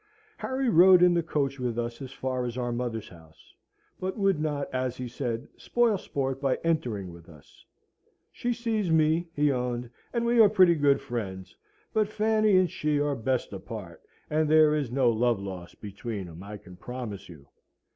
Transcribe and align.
Harry 0.37 0.67
rode 0.67 1.03
in 1.03 1.13
the 1.13 1.21
coach 1.21 1.59
with 1.59 1.77
us 1.77 2.01
as 2.01 2.11
far 2.11 2.43
as 2.45 2.57
our 2.57 2.71
mother's 2.71 3.07
house; 3.09 3.53
but 3.99 4.17
would 4.17 4.39
not, 4.39 4.67
as 4.73 4.97
he 4.97 5.07
said, 5.07 5.47
spoil 5.57 5.95
sport 5.95 6.41
by 6.41 6.57
entering 6.63 7.11
with 7.13 7.29
us. 7.29 7.63
"She 8.31 8.51
sees 8.51 8.89
me," 8.89 9.27
he 9.35 9.51
owned, 9.51 9.91
"and 10.11 10.25
we 10.25 10.39
are 10.39 10.49
pretty 10.49 10.73
good 10.73 11.01
friends; 11.01 11.55
but 11.93 12.07
Fanny 12.07 12.57
and 12.57 12.71
she 12.71 12.99
are 12.99 13.15
best 13.15 13.53
apart; 13.53 14.01
and 14.27 14.49
there 14.49 14.73
is 14.73 14.89
no 14.89 15.07
love 15.11 15.39
lost 15.39 15.79
between 15.79 16.27
'em, 16.27 16.41
I 16.41 16.57
can 16.57 16.77
promise 16.77 17.29
you. 17.29 17.49